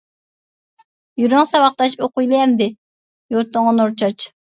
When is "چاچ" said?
4.03-4.27